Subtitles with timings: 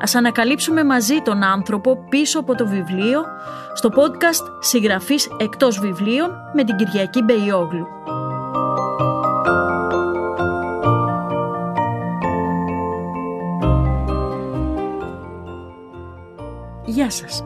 [0.00, 3.24] Ας ανακαλύψουμε μαζί τον άνθρωπο πίσω από το βιβλίο
[3.74, 7.86] στο podcast «Συγγραφής εκτός βιβλίων» με την Κυριακή Μπεϊόγλου.
[16.84, 17.44] Γεια σας.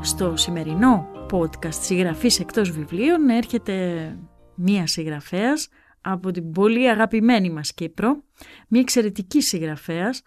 [0.00, 3.74] Στο σημερινό podcast «Συγγραφής εκτός βιβλίων» έρχεται
[4.54, 5.68] μία συγγραφέας
[6.00, 8.22] από την πολύ αγαπημένη μας Κύπρο,
[8.68, 10.22] μία εξαιρετική συγγραφέας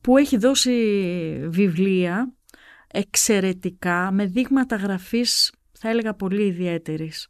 [0.00, 0.72] που έχει δώσει
[1.48, 2.34] βιβλία
[2.86, 7.28] εξαιρετικά με δείγματα γραφής θα έλεγα πολύ ιδιαίτερης.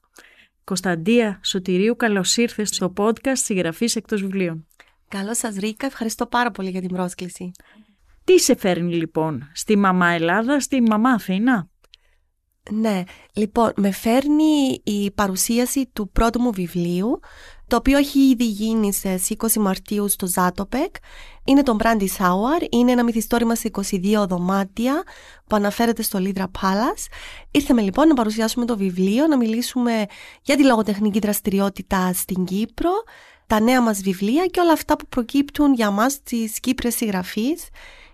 [0.65, 4.67] Κωνσταντία Σωτηρίου, καλώς ήρθες στο podcast «Συγγραφής εκτός βιβλίων».
[5.09, 7.51] Καλώς σας Ρίκα, ευχαριστώ πάρα πολύ για την πρόσκληση.
[8.25, 11.71] Τι σε φέρνει λοιπόν στη μαμά Ελλάδα, στη μαμά Αθήνα;
[12.71, 13.03] Ναι,
[13.35, 17.21] λοιπόν, με φέρνει η παρουσίαση του πρώτου μου βιβλίου,
[17.71, 20.95] το οποίο έχει ήδη γίνει στις 20 Μαρτίου στο Ζάτοπεκ.
[21.45, 25.03] Είναι το Brandy Sour, είναι ένα μυθιστόρημα σε 22 δωμάτια
[25.47, 27.07] που αναφέρεται στο Lidra Palace.
[27.51, 30.07] Ήρθαμε λοιπόν να παρουσιάσουμε το βιβλίο, να μιλήσουμε
[30.43, 32.91] για τη λογοτεχνική δραστηριότητα στην Κύπρο,
[33.47, 37.69] τα νέα μας βιβλία και όλα αυτά που προκύπτουν για μας τις Κύπρες συγγραφείς,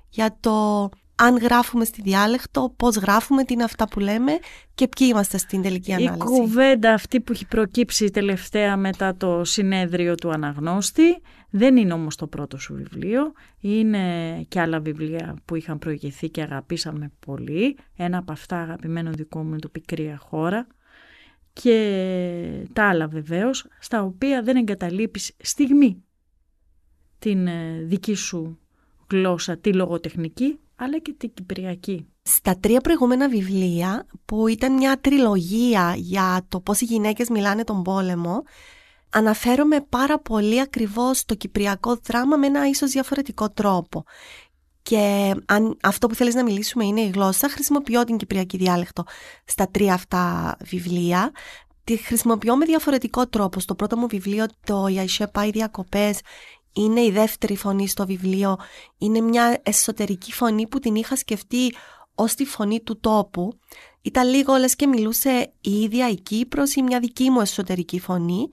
[0.09, 4.39] για το αν γράφουμε στη διάλεκτο, πώς γράφουμε, τι είναι αυτά που λέμε
[4.75, 6.14] και ποιοι είμαστε στην τελική ανάλυση.
[6.14, 12.17] Η κουβέντα αυτή που έχει προκύψει τελευταία μετά το συνέδριο του αναγνώστη δεν είναι όμως
[12.17, 13.33] το πρώτο σου βιβλίο.
[13.61, 17.77] Είναι και άλλα βιβλία που είχαν προηγηθεί και αγαπήσαμε πολύ.
[17.97, 20.67] Ένα από αυτά αγαπημένο δικό μου είναι το «Πικρία χώρα»
[21.53, 26.05] και τα άλλα βεβαίως, στα οποία δεν εγκαταλείπεις στιγμή
[27.19, 28.59] την ε, δική σου
[29.11, 32.06] γλώσσα, τη λογοτεχνική, αλλά και την κυπριακή.
[32.22, 37.82] Στα τρία προηγούμενα βιβλία, που ήταν μια τριλογία για το πώς οι γυναίκες μιλάνε τον
[37.82, 38.42] πόλεμο,
[39.10, 44.04] αναφέρομαι πάρα πολύ ακριβώς το κυπριακό δράμα με ένα ίσως διαφορετικό τρόπο.
[44.82, 49.04] Και αν αυτό που θέλεις να μιλήσουμε είναι η γλώσσα, χρησιμοποιώ την κυπριακή διάλεκτο
[49.44, 51.31] στα τρία αυτά βιβλία.
[51.84, 53.60] Τη χρησιμοποιώ με διαφορετικό τρόπο.
[53.60, 56.20] Στο πρώτο μου βιβλίο, το «Η Αϊσέ πάει διακοπές»,
[56.76, 58.56] είναι η δεύτερη φωνή στο βιβλίο,
[58.98, 61.75] είναι μια εσωτερική φωνή που την είχα σκεφτεί
[62.14, 63.59] ως τη φωνή του τόπου.
[64.03, 68.48] Ήταν λίγο λες και μιλούσε η ίδια η Κύπρος ή μια δική μου εσωτερική φωνή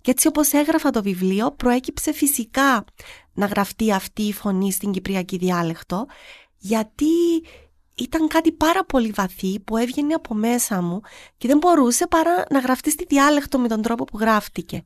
[0.00, 2.84] και έτσι όπως έγραφα το βιβλίο προέκυψε φυσικά
[3.32, 6.06] να γραφτεί αυτή η φωνή στην κυπριακή διάλεκτο
[6.58, 7.06] γιατί
[7.94, 11.00] ήταν κάτι πάρα πολύ βαθύ που έβγαινε από μέσα μου
[11.36, 14.84] και δεν μπορούσε παρά να γραφτεί στη διάλεκτο με τον τρόπο που γράφτηκε.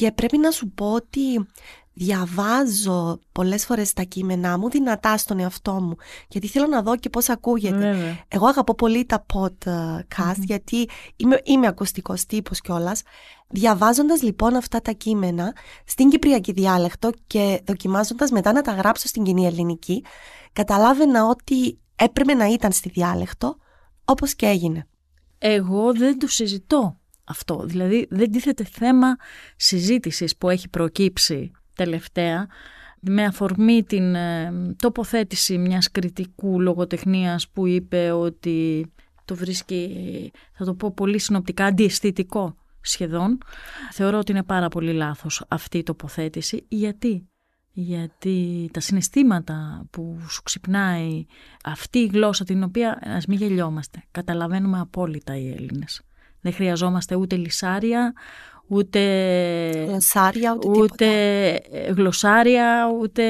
[0.00, 1.46] Και πρέπει να σου πω ότι
[1.92, 5.96] διαβάζω πολλές φορές τα κείμενά μου δυνατά στον εαυτό μου
[6.28, 8.18] γιατί θέλω να δω και πώς ακούγεται.
[8.28, 13.02] Εγώ αγαπώ πολύ τα podcast γιατί είμαι, είμαι ακουστικός τύπος κιόλας.
[13.48, 19.22] Διαβάζοντας λοιπόν αυτά τα κείμενα στην Κυπριακή διάλεκτο και δοκιμάζοντας μετά να τα γράψω στην
[19.22, 20.04] κοινή ελληνική
[20.52, 23.56] καταλάβαινα ότι έπρεπε να ήταν στη διάλεκτο
[24.04, 24.86] όπως και έγινε.
[25.38, 26.99] Εγώ δεν το συζητώ
[27.30, 27.64] αυτό.
[27.66, 29.16] Δηλαδή δεν τίθεται θέμα
[29.56, 32.46] συζήτησης που έχει προκύψει τελευταία
[33.00, 38.86] με αφορμή την ε, τοποθέτηση μιας κριτικού λογοτεχνίας που είπε ότι
[39.24, 43.38] το βρίσκει, θα το πω πολύ συνοπτικά, αντιαισθητικό σχεδόν.
[43.90, 46.66] Θεωρώ ότι είναι πάρα πολύ λάθος αυτή η τοποθέτηση.
[46.68, 47.28] Γιατί;
[47.72, 51.24] Γιατί τα συναισθήματα που σου ξυπνάει
[51.64, 56.02] αυτή η γλώσσα την οποία, ας μην γελιόμαστε, καταλαβαίνουμε απόλυτα οι Έλληνες.
[56.40, 58.12] Δεν χρειαζόμαστε ούτε λυσάρια,
[58.66, 59.00] ούτε
[59.88, 61.60] γλωσσάρια, ούτε, ούτε
[61.96, 63.24] γλωσσάρια, ούτε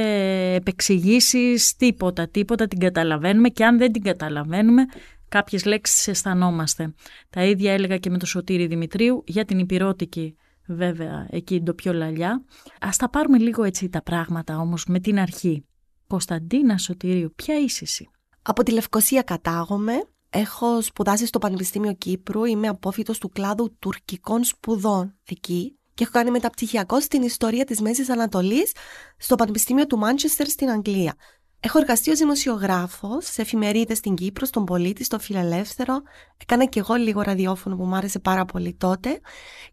[0.54, 4.84] επεξηγήσεις, τίποτα, τίποτα την καταλαβαίνουμε και αν δεν την καταλαβαίνουμε
[5.28, 6.94] κάποιες λέξεις αισθανόμαστε.
[7.30, 10.36] Τα ίδια έλεγα και με το Σωτήρι Δημητρίου για την υπηρώτικη
[10.66, 12.44] βέβαια εκεί το πιο λαλιά.
[12.80, 15.64] Ας τα πάρουμε λίγο έτσι τα πράγματα όμως με την αρχή.
[16.06, 18.10] Κωνσταντίνα Σωτηρίου, ποια είσαι εσύ;
[18.42, 19.92] Από τη Λευκοσία κατάγομαι.
[20.30, 26.30] Έχω σπουδάσει στο Πανεπιστήμιο Κύπρου, είμαι απόφυτος του κλάδου τουρκικών σπουδών εκεί και έχω κάνει
[26.30, 28.72] μεταπτυχιακό στην ιστορία της Μέσης Ανατολής
[29.16, 31.14] στο Πανεπιστήμιο του Μάντσεστερ στην Αγγλία.
[31.60, 36.02] Έχω εργαστεί ως δημοσιογράφος σε εφημερίδες στην Κύπρο, στον Πολίτη, στο Φιλελεύθερο.
[36.36, 39.20] Έκανα και εγώ λίγο ραδιόφωνο που μου άρεσε πάρα πολύ τότε.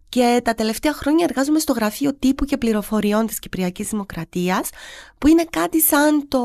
[0.10, 4.70] Και τα τελευταία χρόνια εργάζομαι στο γραφείο τύπου και πληροφοριών της Κυπριακής Δημοκρατίας,
[5.18, 6.40] που είναι κάτι σαν το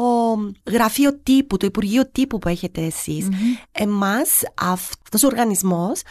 [0.71, 3.29] γραφείο τύπου, το Υπουργείο Τύπου που έχετε εσείς.
[3.31, 3.65] Mm-hmm.
[3.73, 6.03] Εμάς, αυτός ο οργανισμός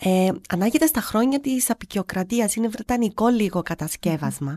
[0.00, 4.56] Ε, ανάγεται στα χρόνια της απεικιοκρατίας, είναι βρετανικό λίγο κατασκεύασμα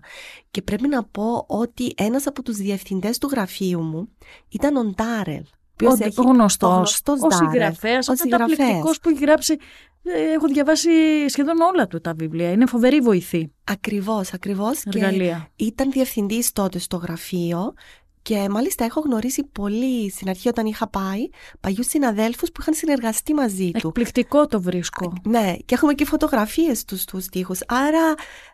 [0.52, 4.10] και πρέπει να πω ότι ένας από τους διευθυντές του γραφείου μου
[4.50, 5.44] ήταν ο Ντάρελ.
[5.84, 9.58] Ο, έχει, ο γνωστός, ο, ο συγγραφέας, ο, καταπληκτικός που έχει γράψει
[10.04, 10.90] ε, έχω διαβάσει
[11.28, 12.52] σχεδόν όλα του τα βιβλία.
[12.52, 13.52] Είναι φοβερή βοηθή.
[13.64, 14.84] Ακριβώς, ακριβώς.
[14.90, 17.74] Και ήταν διευθυντής τότε στο γραφείο
[18.22, 21.30] και μάλιστα έχω γνωρίσει πολύ στην αρχή όταν είχα πάει
[21.60, 23.88] παλιούς συναδέλφους που είχαν συνεργαστεί μαζί του.
[23.88, 25.14] Εκπληκτικό το βρίσκω.
[25.24, 27.56] Ναι, και έχουμε και φωτογραφίες τους στους τοίχου.
[27.68, 28.14] Άρα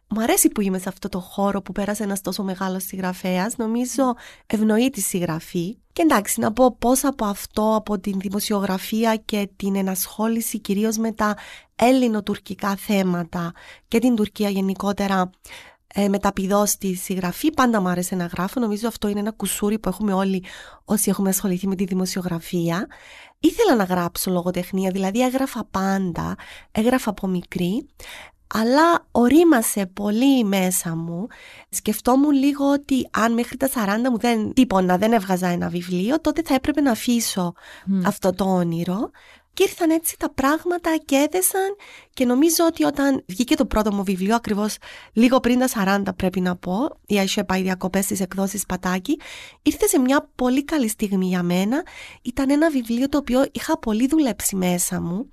[0.10, 3.58] μου αρέσει που είμαι σε αυτό το χώρο που πέρασε ένας τόσο μεγάλος συγγραφέας.
[3.58, 4.16] Νομίζω
[4.46, 5.78] ευνοεί τη συγγραφή.
[5.94, 11.12] Και εντάξει, να πω πώς από αυτό, από την δημοσιογραφία και την ενασχόληση κυρίως με
[11.12, 11.36] τα
[11.75, 13.52] ελληνοτουρκικά θέματα
[13.88, 15.30] και την Τουρκία γενικότερα
[15.94, 17.51] ε, μεταπηδώ στη συγγραφή.
[17.51, 18.60] Πάντα μου άρεσε να γράφω.
[18.60, 20.44] Νομίζω αυτό είναι ένα κουσούρι που έχουμε όλοι
[20.86, 22.88] όσοι έχουμε ασχοληθεί με τη δημοσιογραφία.
[23.39, 26.36] Ήθελα να γράψω λογοτεχνία, δηλαδή έγραφα πάντα,
[26.72, 27.88] έγραφα από μικρή,
[28.48, 31.28] αλλά ορίμασε πολύ μέσα μου.
[31.69, 36.42] Σκεφτόμουν λίγο ότι αν μέχρι τα 40 μου δεν τίπονα, δεν έβγαζα ένα βιβλίο, τότε
[36.45, 37.54] θα έπρεπε να αφήσω
[38.06, 39.12] αυτό το όνειρο.
[39.57, 41.75] Και ήρθαν έτσι τα πράγματα και έδεσαν
[42.13, 44.77] και νομίζω ότι όταν βγήκε το πρώτο μου βιβλίο, ακριβώς
[45.13, 46.74] λίγο πριν τα 40 πρέπει να πω,
[47.06, 49.19] η Αίσιο πάει διακοπές στις εκδόσεις Πατάκη,
[49.62, 51.83] ήρθε σε μια πολύ καλή στιγμή για μένα.
[52.21, 55.31] Ήταν ένα βιβλίο το οποίο είχα πολύ δουλέψει μέσα μου.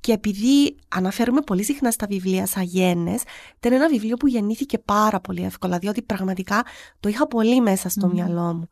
[0.00, 3.22] Και επειδή αναφέρουμε πολύ συχνά στα βιβλία σαν γέννες,
[3.56, 6.64] ήταν ένα βιβλίο που γεννήθηκε πάρα πολύ εύκολα, διότι πραγματικά
[7.00, 8.68] το είχα πολύ μέσα στο μυαλό μου.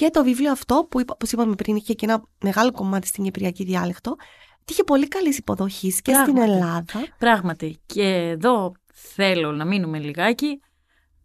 [0.00, 3.64] Και το βιβλίο αυτό, που όπως είπαμε πριν, είχε και ένα μεγάλο κομμάτι στην Κυπριακή
[3.64, 4.16] διάλεκτο,
[4.68, 6.84] είχε πολύ καλή υποδοχή και στην Ελλάδα.
[7.18, 7.80] Πράγματι.
[7.86, 10.60] Και εδώ θέλω να μείνουμε λιγάκι.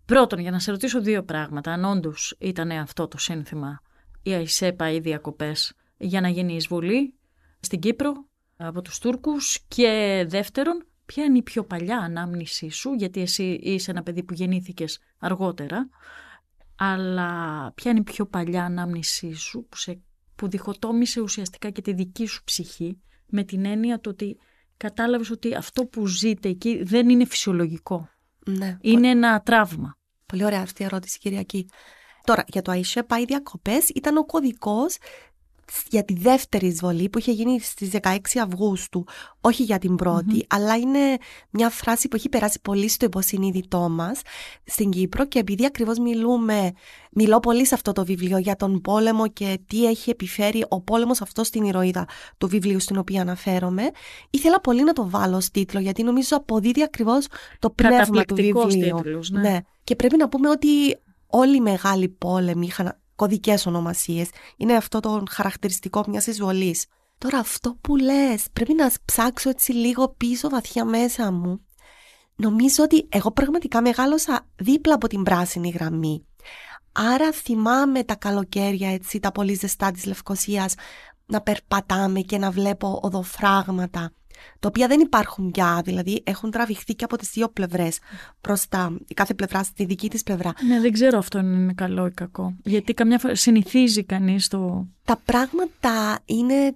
[0.06, 1.72] Πρώτον, για να σε ρωτήσω δύο πράγματα.
[1.72, 3.82] Αν όντως ήταν αυτό το σύνθημα,
[4.22, 7.14] η ΑΙΣΕΠΑ ή διακοπές για να γίνει εισβολή
[7.60, 8.14] στην Κύπρο
[8.58, 13.92] από τους Τούρκους; Και δεύτερον, ποια είναι η πιο παλιά ανάμνησή σου, γιατί εσύ είσαι
[13.92, 15.90] ένα παιδί που γεννήθηκες αργότερα
[16.76, 20.02] αλλά ποια είναι η πιο παλιά ανάμνησή σου που, σε,
[20.36, 24.38] που διχοτόμησε ουσιαστικά και τη δική σου ψυχή με την έννοια του ότι
[24.78, 28.10] κατάλαβες ότι αυτό που ζείτε εκεί δεν είναι φυσιολογικό.
[28.46, 28.78] Ναι.
[28.82, 29.98] Είναι ένα τραύμα.
[30.26, 31.70] Πολύ ωραία αυτή η ερώτηση Κυριακή.
[32.24, 34.98] Τώρα, για το ΑΙΣΕ πάει διακοπές ήταν ο κωδικός
[35.90, 39.06] για τη δεύτερη εισβολή που είχε γίνει στις 16 Αυγούστου,
[39.42, 41.18] όχι για την πρωτη αλλά είναι
[41.50, 44.22] μια φράση που έχει περάσει πολύ στο υποσυνείδητό μας
[44.64, 46.72] στην Κύπρο και επειδή ακριβώς μιλούμε,
[47.12, 51.22] μιλώ πολύ σε αυτό το βιβλίο για τον πόλεμο και τι έχει επιφέρει ο πόλεμος
[51.22, 52.08] αυτό στην ηρωίδα
[52.38, 53.92] του βιβλίου στην οποία αναφέρομαι,
[54.30, 57.28] ήθελα πολύ να το βάλω ως τίτλο γιατί νομίζω αποδίδει ακριβώς
[57.60, 58.96] το πνεύμα του βιβλίου.
[58.96, 59.42] Τίτλος, ναι.
[59.42, 59.60] ναι.
[59.84, 60.68] Και πρέπει να πούμε ότι
[61.28, 64.30] όλοι οι μεγάλοι πόλεμοι είχαν κωδικές ονομασίες.
[64.58, 66.86] Είναι αυτό το χαρακτηριστικό μιας εισβολής.
[67.18, 71.60] Τώρα αυτό που λες, πρέπει να ψάξω έτσι λίγο πίσω βαθιά μέσα μου.
[72.36, 76.26] Νομίζω ότι εγώ πραγματικά μεγάλωσα δίπλα από την πράσινη γραμμή.
[76.92, 80.74] Άρα θυμάμαι τα καλοκαίρια έτσι, τα πολύ ζεστά της Λευκοσίας,
[81.26, 84.12] να περπατάμε και να βλέπω οδοφράγματα
[84.60, 88.00] τα οποία δεν υπάρχουν πια, δηλαδή έχουν τραβηχθεί και από τις δύο πλευρές
[88.42, 90.54] προς τα, η κάθε πλευρά στη δική της πλευρά.
[90.68, 94.88] Ναι, δεν ξέρω αυτό αν είναι καλό ή κακό, γιατί καμιά φορά συνηθίζει κανείς το...
[95.04, 96.76] Τα πράγματα είναι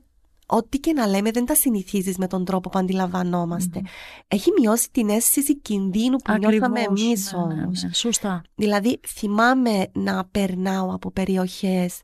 [0.51, 3.81] ό,τι και να λέμε δεν τα συνηθίζεις με τον τρόπο που αντιλαμβανόμαστε.
[4.27, 8.41] Έχει μειώσει την αίσθηση κινδύνου που Ακριβώς, νιώθαμε εμείς ναι, ναι, ναι, σωστά.
[8.55, 12.01] Δηλαδή θυμάμαι να περνάω από περιοχές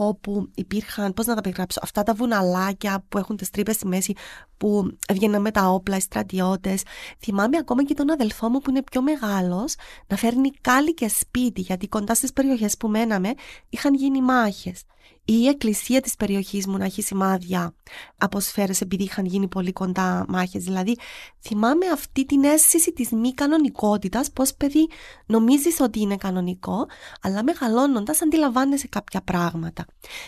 [0.00, 4.14] όπου υπήρχαν, πώς να τα περιγράψω, αυτά τα βουναλάκια που έχουν τις τρύπες στη μέση
[4.56, 6.82] που έβγαιναν με τα όπλα οι στρατιώτες.
[7.18, 9.74] Θυμάμαι ακόμα και τον αδελφό μου που είναι πιο μεγάλος
[10.06, 13.32] να φέρνει κάλλη και σπίτι γιατί κοντά στις περιοχές που μέναμε
[13.68, 14.82] είχαν γίνει μάχες
[15.17, 17.74] ή η εκκλησία της περιοχής μου να έχει σημάδια
[18.18, 20.64] από σφαίρες επειδή είχαν γίνει πολύ κοντά μάχες.
[20.64, 20.96] Δηλαδή
[21.40, 24.88] θυμάμαι αυτή την αίσθηση της μη κανονικότητας, πώς παιδί
[25.26, 26.86] νομίζεις ότι είναι κανονικό,
[27.20, 29.84] αλλά μεγαλώνοντας αντιλαμβάνεσαι κάποια πράγματα.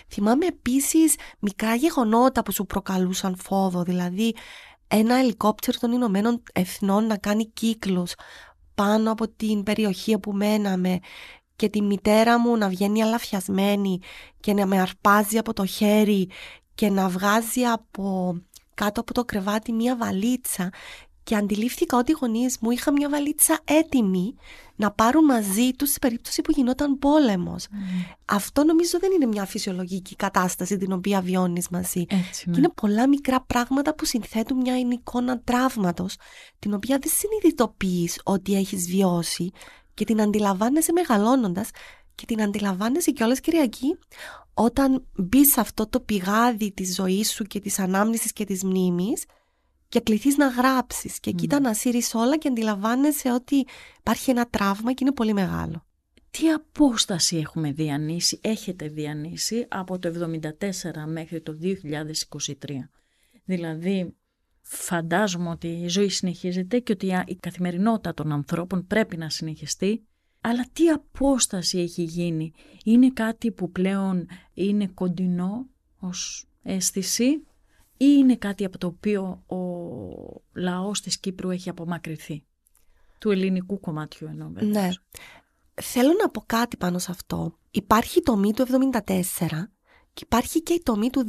[0.08, 4.34] Θυμάμαι επίσης μικρά γεγονότα που σου προκαλούσαν φόβο, δηλαδή
[4.88, 8.14] ένα ελικόπτερο των Ηνωμένων Εθνών να κάνει κύκλους
[8.74, 10.98] πάνω από την περιοχή που μέναμε
[11.60, 14.00] και τη μητέρα μου να βγαίνει αλαφιασμένη
[14.40, 16.28] και να με αρπάζει από το χέρι
[16.74, 18.36] και να βγάζει από
[18.74, 20.70] κάτω από το κρεβάτι μία βαλίτσα
[21.22, 24.34] και αντιλήφθηκα ότι οι γονείς μου είχαν μια βαλίτσα έτοιμη
[24.76, 27.66] να πάρουν μαζί τους σε περίπτωση που γινόταν πόλεμος.
[28.24, 32.04] Αυτό νομίζω δεν είναι μια φυσιολογική κατάσταση την οποία βιώνεις μαζί.
[32.08, 32.54] Έτσι, ναι.
[32.54, 36.16] Και είναι πολλά μικρά πράγματα που συνθέτουν μια εικόνα τραύματος,
[36.58, 39.50] την οποία δεν συνειδητοποιείς ότι έχεις βιώσει
[40.00, 41.70] και την αντιλαμβάνεσαι μεγαλώνοντας
[42.14, 43.98] και την αντιλαμβάνεσαι κιόλας Κυριακή
[44.54, 49.24] όταν μπεις σε αυτό το πηγάδι της ζωής σου και της ανάμνησης και της μνήμης
[49.88, 53.66] και κληθείς να γράψεις και εκεί ήταν να σύρεις όλα και αντιλαμβάνεσαι ότι
[53.98, 55.86] υπάρχει ένα τραύμα και είναι πολύ μεγάλο.
[56.30, 60.50] Τι απόσταση έχουμε διανύσει, έχετε διανύσει από το 1974
[61.06, 62.90] μέχρι το 2023.
[63.44, 64.14] Δηλαδή,
[64.60, 70.04] φαντάζομαι ότι η ζωή συνεχίζεται και ότι η καθημερινότητα των ανθρώπων πρέπει να συνεχιστεί,
[70.40, 72.52] αλλά τι απόσταση έχει γίνει;
[72.84, 75.66] Είναι κάτι που πλέον είναι κοντινό
[75.98, 77.24] ως αίσθηση
[77.96, 79.56] ή είναι κάτι από το οποίο ο
[80.52, 82.44] λαός της Κύπρου έχει απομακρυνθεί;
[83.18, 84.48] Του ελληνικού κομμάτιου εννοώ.
[84.48, 84.88] Ναι.
[85.82, 87.58] Θέλω να πω κάτι πάνω σε αυτό.
[87.70, 89.20] Υπάρχει η τομή του 1974
[90.12, 91.24] και υπάρχει και η τομή του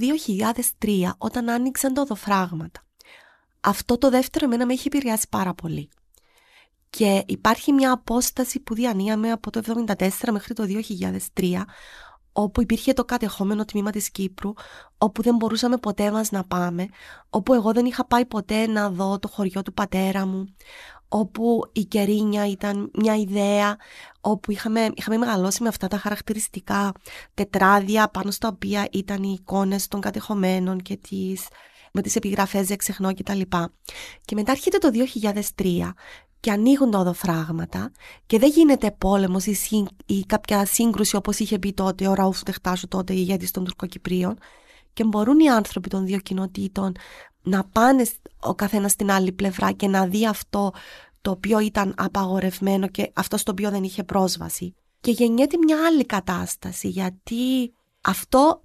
[0.79, 2.85] 2003 όταν άνοιξαν τα οδοφράγματα.
[3.61, 5.89] Αυτό το δεύτερο εμένα με έχει επηρεάσει πάρα πολύ.
[6.89, 10.63] Και υπάρχει μια απόσταση που διανύαμε από το 1974 μέχρι το
[11.33, 11.61] 2003
[12.33, 14.53] όπου υπήρχε το κατεχόμενο τμήμα της Κύπρου,
[14.97, 16.87] όπου δεν μπορούσαμε ποτέ μας να πάμε,
[17.29, 20.55] όπου εγώ δεν είχα πάει ποτέ να δω το χωριό του πατέρα μου,
[21.07, 23.77] όπου η Κερίνια ήταν μια ιδέα,
[24.21, 26.91] όπου είχαμε, είχαμε μεγαλώσει με αυτά τα χαρακτηριστικά
[27.33, 31.47] τετράδια πάνω στα οποία ήταν οι εικόνες των κατεχομένων και τις,
[31.91, 33.73] με τις επιγραφές «Δεν ξεχνώ» και τα λοιπά.
[34.25, 34.89] Και μετά έρχεται το
[35.55, 35.93] 2003
[36.39, 37.91] και ανοίγουν τα οδοφράγματα
[38.25, 42.87] και δεν γίνεται πόλεμος ή, ή κάποια σύγκρουση όπως είχε πει τότε ο Ραούφ Τεχτάσου
[42.87, 44.37] τότε ηγέτης των Τουρκοκυπρίων
[44.93, 46.91] και μπορούν οι άνθρωποι των δύο κοινοτήτων
[47.41, 48.05] να πάνε
[48.39, 50.73] ο καθένας στην άλλη πλευρά και να δει αυτό
[51.21, 54.75] το οποίο ήταν απαγορευμένο και αυτό στο οποίο δεν είχε πρόσβαση.
[55.01, 58.63] Και γεννιέται μια άλλη κατάσταση γιατί αυτό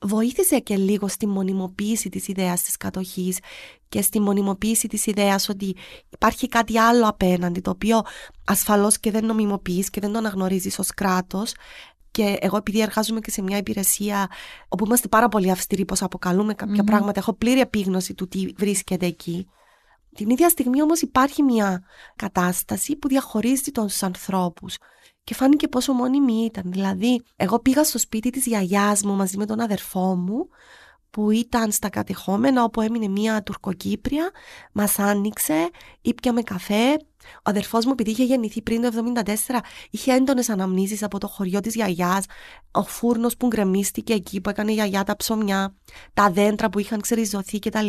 [0.00, 3.38] βοήθησε και λίγο στη μονιμοποίηση της ιδέας της κατοχής
[3.88, 5.76] και στη μονιμοποίηση της ιδέας ότι
[6.08, 8.02] υπάρχει κάτι άλλο απέναντι το οποίο
[8.44, 11.54] ασφαλώς και δεν νομιμοποιείς και δεν το αναγνωρίζεις ως κράτος.
[12.10, 14.30] Και εγώ επειδή εργάζομαι και σε μια υπηρεσία
[14.68, 19.46] όπου είμαστε πάρα πολύ αυστηροί πως αποκαλούμε πράγματα έχω πλήρη επίγνωση του τι βρίσκεται εκεί
[20.16, 21.82] την ίδια στιγμή όμως υπάρχει μια
[22.16, 24.76] κατάσταση που διαχωρίζει τους ανθρώπους
[25.24, 26.62] και φάνηκε πόσο μόνιμη ήταν.
[26.66, 30.48] Δηλαδή, εγώ πήγα στο σπίτι της γιαγιάς μου μαζί με τον αδερφό μου
[31.10, 34.30] που ήταν στα κατεχόμενα όπου έμεινε μια τουρκοκύπρια,
[34.72, 35.70] μας άνοιξε,
[36.00, 36.92] ήπιαμε καφέ.
[37.36, 39.32] Ο αδερφός μου επειδή είχε γεννηθεί πριν το 1974
[39.90, 42.24] είχε έντονες αναμνήσεις από το χωριό της γιαγιάς,
[42.70, 45.74] ο φούρνος που γκρεμίστηκε εκεί που έκανε η γιαγιά τα ψωμιά,
[46.14, 47.88] τα δέντρα που είχαν ξεριζωθεί κτλ.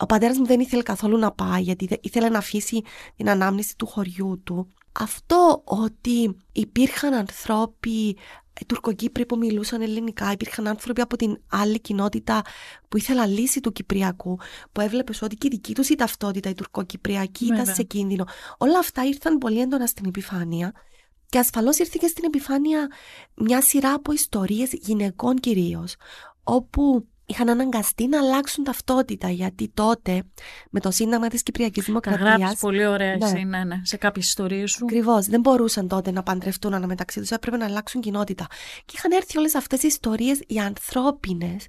[0.00, 2.82] Ο πατέρας μου δεν ήθελε καθόλου να πάει γιατί ήθελε να αφήσει
[3.16, 4.68] την ανάμνηση του χωριού του.
[4.92, 8.16] Αυτό ότι υπήρχαν ανθρώποι
[8.52, 12.42] ε, Τουρκοκύπροι που μιλούσαν ελληνικά, υπήρχαν άνθρωποι από την άλλη κοινότητα
[12.88, 14.38] που ήθελαν λύση του Κυπριακού,
[14.72, 18.24] που έβλεπες ότι και η δική τους η ταυτότητα, η τουρκοκυπριακή, ήταν σε κίνδυνο.
[18.58, 20.72] Όλα αυτά ήρθαν πολύ έντονα στην επιφάνεια.
[21.26, 22.88] Και ασφαλώς ήρθε και στην επιφάνεια
[23.34, 25.94] μια σειρά από ιστορίες γυναικών κυρίως,
[26.42, 30.22] όπου είχαν αναγκαστεί να αλλάξουν ταυτότητα γιατί τότε
[30.70, 32.38] με το Σύνταγμα της Κυπριακής Δημοκρατίας...
[32.38, 33.24] Γράψεις πολύ ωραία ναι.
[33.24, 34.84] εσύ, ναι, ναι, σε κάποιες ιστορίες σου.
[34.84, 35.26] Ακριβώς.
[35.26, 38.46] δεν μπορούσαν τότε να παντρευτούν αναμεταξύ τους, έπρεπε να αλλάξουν κοινότητα.
[38.84, 41.66] Και είχαν έρθει όλες αυτές οι ιστορίες οι ανθρώπινες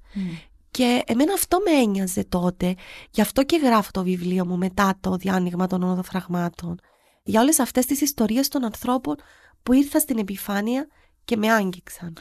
[0.72, 2.76] Και εμένα αυτό με ένοιαζε τότε,
[3.12, 6.80] γι' αυτό και γράφω το βιβλίο μου μετά το διάνοιγμα των οδοφραγμάτων.
[7.24, 9.16] Για όλες αυτές τις ιστορίες των ανθρώπων
[9.64, 10.88] που ήρθαν στην επιφάνεια
[11.26, 12.18] και με άγγιξαν.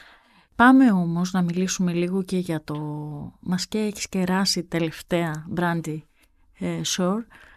[0.61, 2.75] Πάμε όμως να μιλήσουμε λίγο και για το...
[3.39, 6.05] Μας και έχεις κεράσει τελευταία μπράντι
[6.59, 6.81] ε,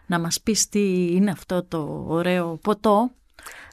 [0.07, 3.11] να μας πεις τι είναι αυτό το ωραίο ποτό,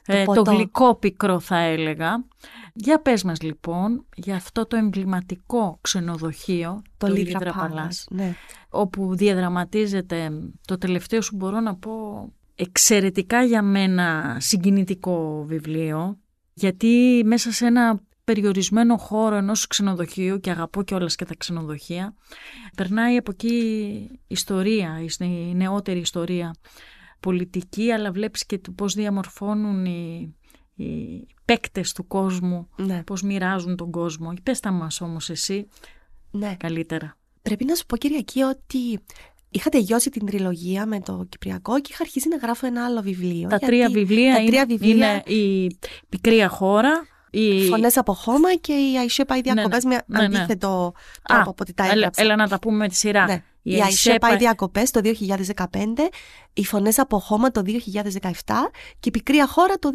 [0.06, 2.24] το, ε, το γλυκό πικρό θα έλεγα.
[2.72, 8.34] Για πες μας λοιπόν για αυτό το εμβληματικό ξενοδοχείο, το, το Λίδρα Παλάς, ναι.
[8.68, 10.30] όπου διαδραματίζεται
[10.66, 11.92] το τελευταίο σου μπορώ να πω
[12.54, 16.18] εξαιρετικά για μένα συγκινητικό βιβλίο,
[16.52, 18.00] γιατί μέσα σε ένα
[18.32, 22.14] περιορισμένο χώρο ενός ξενοδοχείου και αγαπώ και όλες και τα ξενοδοχεία
[22.76, 26.54] περνάει από εκεί ιστορία, η νεότερη ιστορία
[27.20, 30.34] πολιτική αλλά βλέπεις και πώς διαμορφώνουν οι,
[30.74, 33.02] οι παίκτες του κόσμου, ναι.
[33.02, 34.32] πώς μοιράζουν τον κόσμο.
[34.42, 35.68] Πες τα μας όμως εσύ
[36.30, 36.56] ναι.
[36.58, 37.16] καλύτερα.
[37.42, 39.00] Πρέπει να σου πω Κυριακή ότι
[39.54, 43.48] Είχα τελειώσει την τριλογία με το Κυπριακό και είχα αρχίσει να γράφω ένα άλλο βιβλίο.
[43.48, 45.76] Τα τρία βιβλία, τα τρία βιβλία είναι, η
[46.08, 47.66] πικρία χώρα, οι...
[47.66, 50.00] Φωνές από χώμα και η Αϊσέ πάει διακοπέ ναι, ναι.
[50.06, 50.38] με ναι, ναι.
[50.38, 52.22] αντίθετο τρόπο από ό,τι τα έγραψα.
[52.22, 53.24] Έλα να τα πούμε με τη σειρά.
[53.24, 53.42] Ναι.
[53.62, 55.66] Η, η Αϊσέ πάει διακοπές το 2015,
[56.52, 57.70] οι φωνές από χώμα το 2017
[59.00, 59.90] και η πικρία χώρα το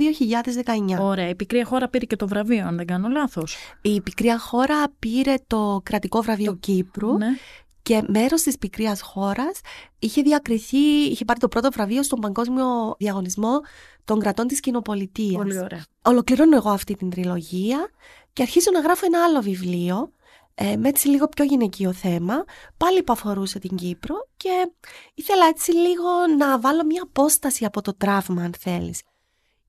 [0.97, 0.99] 2019.
[0.99, 1.29] Ωραία.
[1.29, 3.55] Η πικρία χώρα πήρε και το βραβείο, αν δεν κάνω λάθος.
[3.81, 6.57] Η πικρία χώρα πήρε το κρατικό βραβείο το...
[6.57, 7.09] Κύπρου.
[7.89, 9.59] Ναι και μέρος της πικρίας χώρας
[9.99, 13.59] είχε διακριθεί, είχε πάρει το πρώτο βραβείο στον παγκόσμιο διαγωνισμό
[14.05, 15.35] των κρατών της κοινοπολιτείας.
[15.35, 15.85] Πολύ ωραία.
[16.01, 17.89] Ολοκληρώνω εγώ αυτή την τριλογία
[18.33, 20.11] και αρχίζω να γράφω ένα άλλο βιβλίο
[20.59, 22.43] ε, με έτσι λίγο πιο γυναικείο θέμα,
[22.77, 24.71] πάλι που αφορούσε την Κύπρο και
[25.13, 29.01] ήθελα έτσι λίγο να βάλω μια απόσταση από το τραύμα αν θέλεις.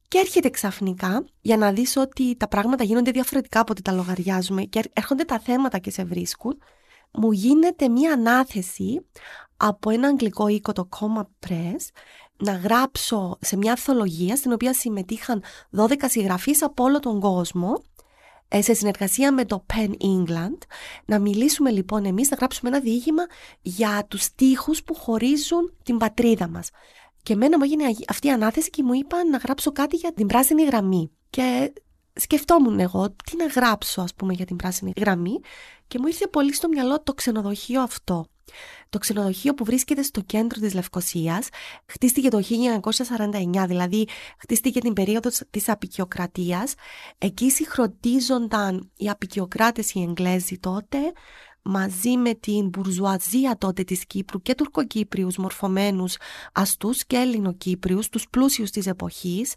[0.09, 4.63] Και έρχεται ξαφνικά για να δεις ότι τα πράγματα γίνονται διαφορετικά από ό,τι τα λογαριάζουμε
[4.63, 6.59] και έρχονται τα θέματα και σε βρίσκουν.
[7.13, 9.07] Μου γίνεται μια ανάθεση
[9.57, 11.89] από ένα αγγλικό οίκο, το Coma Press,
[12.37, 15.43] να γράψω σε μια αθολογία στην οποία συμμετείχαν
[15.77, 17.83] 12 συγγραφείς από όλο τον κόσμο
[18.49, 20.59] ε, σε συνεργασία με το Pen England
[21.05, 23.23] να μιλήσουμε λοιπόν εμείς, να γράψουμε ένα διήγημα
[23.61, 26.71] για τους στίχους που χωρίζουν την πατρίδα μας.
[27.23, 30.27] Και εμένα μου έγινε αυτή η ανάθεση και μου είπαν να γράψω κάτι για την
[30.27, 31.11] πράσινη γραμμή.
[31.31, 31.73] Και
[32.13, 35.41] σκεφτόμουν εγώ τι να γράψω ας πούμε για την πράσινη γραμμή
[35.89, 38.27] και μου ήρθε πολύ στο μυαλό το ξενοδοχείο αυτό.
[38.89, 41.49] Το ξενοδοχείο που βρίσκεται στο κέντρο της Λευκοσίας
[41.87, 42.43] χτίστηκε το
[43.63, 46.75] 1949, δηλαδή χτίστηκε την περίοδος της απεικιοκρατίας.
[47.19, 50.99] Εκεί συγχροντίζονταν οι απεικιοκράτες οι Εγγλέζοι τότε
[51.63, 56.17] μαζί με την μπουρζουαζία τότε της Κύπρου και τουρκοκύπριους μορφωμένους
[56.53, 59.55] αστούς και ελληνοκύπριους, τους πλούσιους της εποχής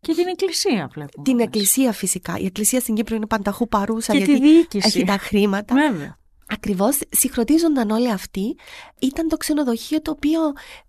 [0.00, 1.24] και την εκκλησία βλέπουμε.
[1.24, 2.38] Την εκκλησία φυσικά.
[2.38, 4.86] Η εκκλησία στην Κύπρο είναι πανταχού παρούσα και γιατί τη διοίκηση.
[4.86, 5.74] έχει τα χρήματα.
[5.74, 6.18] Βέβαια.
[6.50, 8.56] Ακριβώς συγχρονίζονταν όλοι αυτοί.
[8.98, 10.40] Ήταν το ξενοδοχείο το οποίο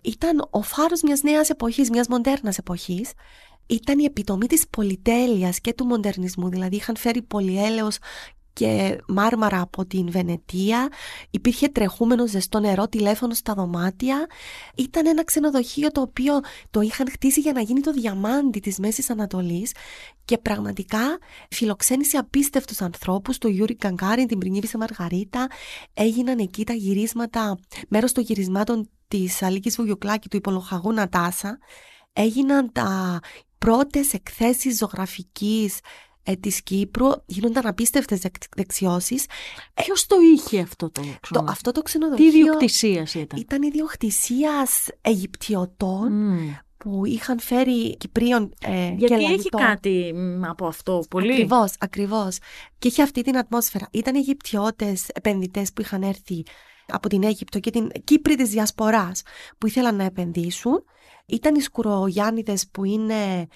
[0.01, 3.11] ήταν ο φάρος μιας νέας εποχής, μιας μοντέρνας εποχής.
[3.67, 7.97] Ήταν η επιτομή της πολυτέλειας και του μοντερνισμού, δηλαδή είχαν φέρει πολυέλεος
[8.59, 10.87] και μάρμαρα από την Βενετία,
[11.29, 14.27] υπήρχε τρεχούμενο ζεστό νερό, τηλέφωνο στα δωμάτια.
[14.75, 16.39] Ήταν ένα ξενοδοχείο το οποίο
[16.69, 19.71] το είχαν χτίσει για να γίνει το διαμάντι της Μέσης Ανατολής
[20.25, 21.17] και πραγματικά
[21.49, 25.47] φιλοξένησε απίστευτους ανθρώπους, το Γιούρι Γκαγκάριν, την Πριγκίπισσα Μαργαρίτα,
[25.93, 31.57] έγιναν εκεί τα γυρίσματα, μέρος των γυρισμάτων της Αλίκης Βουγιουκλάκη του Υπολοχαγού Νατάσα,
[32.13, 33.19] έγιναν τα
[33.57, 35.79] πρώτες εκθέσεις ζωγραφικής
[36.23, 38.19] ε, της Κύπρου γίνονταν απίστευτες
[38.55, 39.25] δεξιώσεις.
[39.73, 41.29] Ποιος το είχε αυτό το ξενοδοχείο.
[41.31, 46.11] Το, αυτό το ξενοδοχείο Τι ιδιοκτησίας ήταν; Ήταν ιδιοκτησίας Αιγυπτιωτών
[46.77, 50.13] που είχαν φέρει Κυπρίων ε, Γιατί και έχει κάτι
[50.47, 52.37] από αυτό πολύ; Ακριβώς, ακριβώς.
[52.77, 53.87] Και είχε αυτή την ατμόσφαιρα.
[53.91, 56.43] Ήταν Αιγυπτιώτες επενδυτές που είχαν έρθει
[56.87, 59.21] από την Αίγυπτο και την Κύπρη της Διασποράς
[59.57, 60.83] που ήθελαν να επενδύσουν.
[61.25, 63.47] Ήταν οι Σκουρογιάννηδες που είναι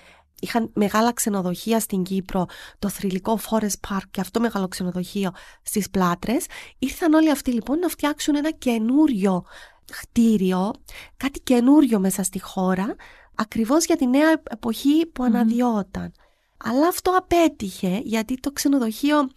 [0.44, 2.46] είχαν μεγάλα ξενοδοχεία στην Κύπρο,
[2.80, 5.32] το θρηλυκό Forest Park και αυτό μεγάλο ξενοδοχείο
[5.64, 6.46] στις Πλάτρες.
[6.80, 9.46] Ήρθαν όλοι αυτοί λοιπόν να φτιάξουν ένα καινούριο
[9.92, 10.72] χτίριο,
[11.18, 12.96] κάτι καινούριο μέσα στη χώρα,
[13.36, 16.12] ακριβώς για τη νέα εποχή που αναδιόταν.
[16.58, 19.30] Αλλά αυτό απέτυχε γιατί το ξενοδοχείο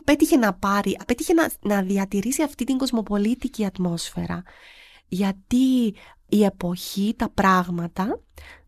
[0.00, 4.42] απέτυχε να πάρει, απέτυχε να, να διατηρήσει αυτή την κοσμοπολίτικη ατμόσφαιρα.
[5.08, 5.94] Γιατί
[6.28, 8.20] η εποχή, τα πράγματα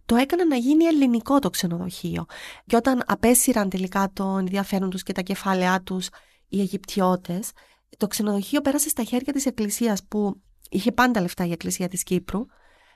[0.06, 2.24] το έκαναν να γίνει ελληνικό το ξενοδοχείο.
[2.66, 6.08] Και όταν απέσυραν τελικά τον ενδιαφέρον τους και τα κεφάλαιά τους
[6.48, 7.50] οι Αιγυπτιώτες,
[7.96, 10.40] το ξενοδοχείο πέρασε στα χέρια της Εκκλησίας που
[10.70, 12.46] είχε πάντα λεφτά η Εκκλησία της Κύπρου,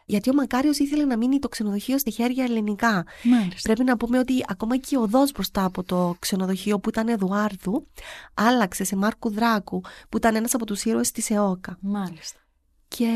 [0.07, 3.07] γιατί ο Μακάριος ήθελε να μείνει το ξενοδοχείο στη χέρια ελληνικά.
[3.23, 3.61] Μάλιστα.
[3.62, 7.87] Πρέπει να πούμε ότι ακόμα και η οδό μπροστά από το ξενοδοχείο που ήταν Εδουάρδου
[8.35, 11.79] άλλαξε σε Μάρκου Δράκου, που ήταν ένας από τους ήρωες της ΕΟΚΑ.
[11.81, 12.40] Μάλιστα.
[12.88, 13.07] Και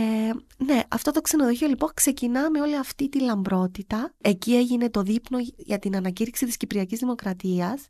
[0.57, 4.15] ναι, αυτό το ξενοδοχείο λοιπόν ξεκινά με όλη αυτή τη λαμπρότητα.
[4.21, 7.87] Εκεί έγινε το δείπνο για την ανακήρυξη της Κυπριακής Δημοκρατίας.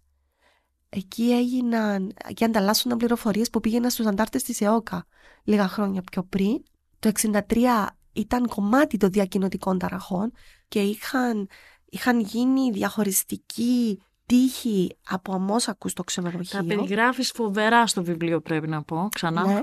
[0.88, 5.06] Εκεί έγιναν και ανταλλάσσονταν πληροφορίες που πήγαιναν στους αντάρτες της ΕΟΚΑ
[5.44, 6.62] λίγα χρόνια πιο πριν.
[6.98, 7.10] Το
[7.48, 10.32] 1963 ήταν κομμάτι των διακοινωτικών ταραχών
[10.68, 11.48] και είχαν,
[11.84, 16.58] είχαν γίνει διαχωριστικοί τύχοι από αμόσακους στο ξενοδοχείο.
[16.58, 19.46] Τα περιγράφεις φοβερά στο βιβλίο πρέπει να πω ξανά.
[19.46, 19.60] Ναι.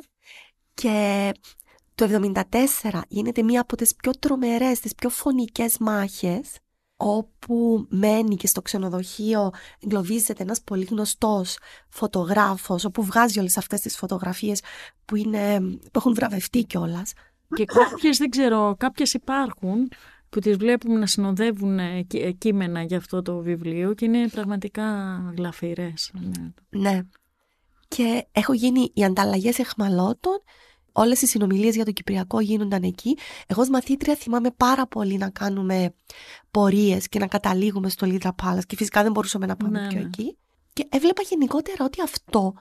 [0.73, 1.31] Και
[1.99, 2.31] το
[2.81, 6.57] 1974 γίνεται μία από τις πιο τρομερές, τις πιο φωνικές μάχες
[6.95, 11.57] όπου μένει και στο ξενοδοχείο εγκλωβίζεται ένας πολύ γνωστός
[11.89, 14.61] φωτογράφος όπου βγάζει όλες αυτές τις φωτογραφίες
[15.05, 17.13] που, είναι, που έχουν βραβευτεί κιόλας.
[17.55, 19.91] Και κάποιες δεν ξέρω, κάποιες υπάρχουν
[20.29, 24.85] που τις βλέπουμε να συνοδεύουν ε, ε, κείμενα για αυτό το βιβλίο και είναι πραγματικά
[25.37, 26.11] γλαφυρές.
[26.13, 26.51] Ναι.
[26.81, 27.01] ναι.
[27.87, 30.41] Και έχω γίνει οι ανταλλαγές εχμαλώτων
[30.99, 33.17] Όλες οι συνομιλίες για το Κυπριακό γίνονταν εκεί.
[33.47, 35.93] Εγώ, ως μαθήτρια, θυμάμαι πάρα πολύ να κάνουμε
[36.51, 38.61] πορείες και να καταλήγουμε στο Λίδρα Πάλα.
[38.61, 40.05] Και φυσικά δεν μπορούσαμε να πάμε ναι, πιο ναι.
[40.05, 40.37] εκεί.
[40.73, 42.53] Και έβλεπα γενικότερα ότι αυτό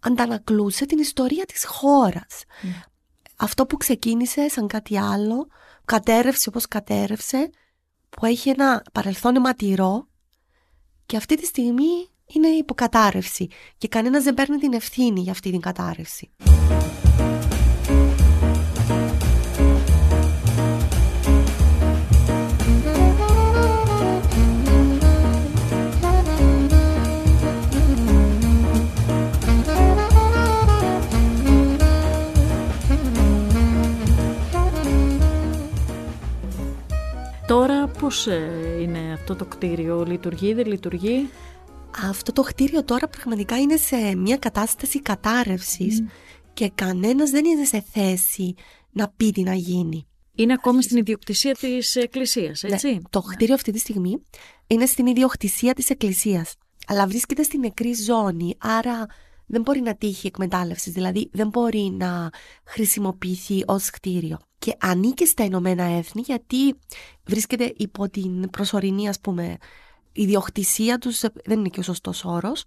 [0.00, 2.44] αντανακλούσε την ιστορία της χώρας.
[2.62, 2.82] Ναι.
[3.36, 5.46] Αυτό που ξεκίνησε σαν κάτι άλλο,
[5.84, 7.50] κατέρευσε όπως κατέρευσε,
[8.10, 10.08] που έχει ένα παρελθόν αιματηρό
[11.06, 15.60] και αυτή τη στιγμή είναι υποκατάρρευση και κανένας δεν παίρνει την ευθύνη για αυτή την
[15.60, 16.30] κατάρρευση.
[38.00, 41.30] Πώς ε, είναι αυτό το κτίριο, λειτουργεί, δεν λειτουργεί;
[42.08, 46.04] Αυτό το κτίριο τώρα πραγματικά είναι σε μια κατάσταση κατάρρευσης
[46.52, 48.54] και κανένας δεν είναι σε θέση
[48.92, 50.06] να πει τι να γίνει.
[50.34, 54.22] Είναι ακόμη στην ιδιοκτησία της Εκκλησίας, Ναι, έτσι; το κτίριο αυτή τη στιγμή
[54.66, 56.54] είναι στην ιδιοκτησία της Εκκλησίας.
[56.86, 59.06] Αλλά βρίσκεται στην νεκρή ζώνη, άρα
[59.46, 62.30] δεν μπορεί να τύχει εκμετάλλευσης, δηλαδή δεν μπορεί να
[62.64, 64.38] χρησιμοποιηθεί ως κτίριο.
[64.58, 66.74] Και ανήκει στα Ηνωμένα Έθνη γιατί
[67.24, 69.56] βρίσκεται υπό την προσωρινή, ας πούμε,
[70.12, 72.64] ιδιοκτησία τους, δεν είναι και ο σωστός όρος,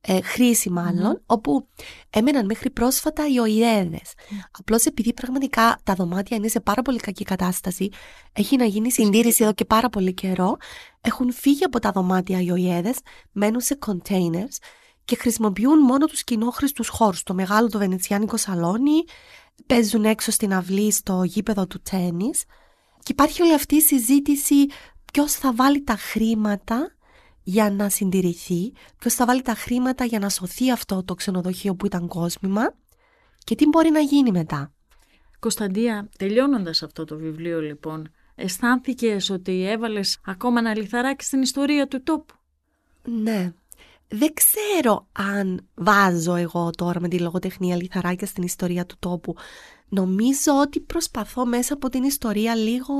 [0.00, 1.68] ε, χρήση μάλλον, όπου
[2.10, 4.12] έμεναν μέχρι πρόσφατα οι οειδέδες.
[4.58, 7.88] Απλώς επειδή πραγματικά τα δωμάτια είναι σε πάρα πολύ κακή κατάσταση,
[8.32, 10.56] έχει να γίνει συντήρηση εδώ και πάρα πολύ καιρό,
[11.00, 12.98] έχουν φύγει από τα δωμάτια οι οειδέδες,
[13.32, 14.56] μένουν σε containers
[15.04, 17.22] και χρησιμοποιούν μόνο τους κοινόχρηστους χώρους.
[17.22, 19.04] Το μεγάλο το βενετσιάνικο σαλόνι,
[19.66, 22.44] παίζουν έξω στην αυλή στο γήπεδο του τέννις
[23.02, 24.66] και υπάρχει όλη αυτή η συζήτηση
[25.12, 26.96] ποιος θα βάλει τα χρήματα
[27.42, 31.86] για να συντηρηθεί, ποιος θα βάλει τα χρήματα για να σωθεί αυτό το ξενοδοχείο που
[31.86, 32.74] ήταν κόσμημα
[33.38, 34.72] και τι μπορεί να γίνει μετά.
[35.38, 42.02] Κωνσταντία, τελειώνοντας αυτό το βιβλίο λοιπόν, αισθάνθηκες ότι έβαλες ακόμα ένα λιθαράκι στην ιστορία του
[42.02, 42.34] τόπου;
[43.02, 43.52] Ναι.
[44.14, 49.34] Δεν ξέρω αν βάζω εγώ τώρα με τη λογοτεχνία λιθαράκια στην ιστορία του τόπου.
[49.88, 52.94] Νομίζω ότι προσπαθώ μέσα από την ιστορία λίγο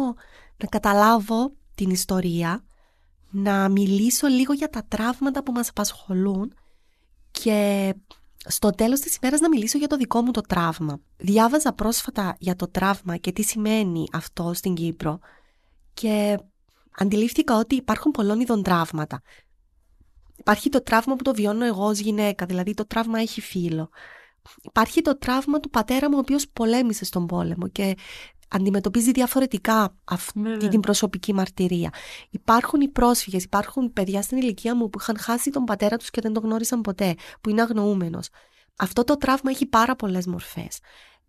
[0.57, 2.64] να καταλάβω την ιστορία,
[3.31, 6.55] να μιλήσω λίγο για τα τραύματα που μας απασχολούν
[7.31, 7.94] και
[8.44, 11.01] στο τέλος της ημέρας να μιλήσω για το δικό μου το τραύμα.
[11.16, 15.18] Διάβαζα πρόσφατα για το τραύμα και τι σημαίνει αυτό στην Κύπρο
[15.94, 16.38] και
[16.98, 19.22] αντιλήφθηκα ότι υπάρχουν πολλών ειδών τραύματα.
[20.42, 23.88] Υπάρχει το τραύμα που το βιώνω εγώ ως γυναίκα, δηλαδή το τραύμα έχει φύλλο.
[24.62, 27.94] Υπάρχει το τραύμα του πατέρα μου ο οποίος πολέμησε στον πόλεμο και
[28.48, 30.68] αντιμετωπίζει διαφορετικά αυτή Βέβαια.
[30.68, 31.92] την προσωπική μαρτυρία.
[32.31, 36.20] Υπάρχουν οι πρόσφυγες, υπάρχουν παιδιά στην ηλικία μου που είχαν χάσει τον πατέρα τους και
[36.20, 38.28] δεν τον γνώρισαν ποτέ, που είναι αγνοούμενος.
[38.76, 40.78] Αυτό το τραύμα έχει πάρα πολλές μορφές.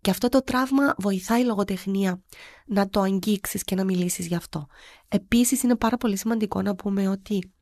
[0.00, 2.22] Και αυτό το τραύμα βοηθάει η λογοτεχνία
[2.66, 4.66] να το αγγίξεις και να μιλήσεις γι' αυτό.
[5.08, 7.52] Επίσης είναι πάρα πολύ σημαντικό να πούμε ότι